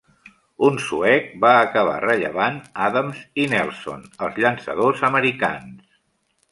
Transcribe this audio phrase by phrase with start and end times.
[0.69, 2.57] Un suec va acabar rellevant
[2.89, 6.01] Adams i Nelson, els llançadors americans.